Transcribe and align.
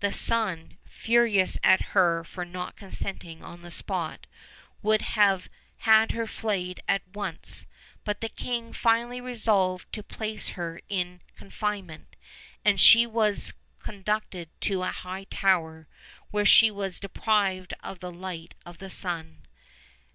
The 0.00 0.12
son, 0.12 0.76
furious 0.84 1.58
at 1.64 1.80
her 1.96 2.26
not 2.38 2.76
consenting 2.76 3.42
on 3.42 3.62
the 3.62 3.70
spot, 3.70 4.26
would 4.82 5.00
have 5.00 5.48
had 5.78 6.10
her 6.10 6.26
flayed 6.26 6.82
at 6.86 7.00
once; 7.14 7.64
but 8.04 8.20
the 8.20 8.28
king 8.28 8.74
finally 8.74 9.18
resolved 9.18 9.90
to 9.94 10.02
placed 10.02 10.50
her 10.60 10.82
in 10.90 11.22
confinement, 11.36 12.16
and 12.62 12.78
she 12.78 13.06
was 13.06 13.54
con 13.78 14.04
ducted 14.04 14.48
to 14.60 14.82
a 14.82 14.90
high 14.92 15.24
tower, 15.30 15.88
where 16.30 16.44
she 16.44 16.70
was 16.70 17.00
deprived 17.00 17.72
of 17.80 18.00
the 18.00 18.12
light 18.12 18.54
of 18.66 18.76
the 18.76 18.90
sun. 18.90 19.46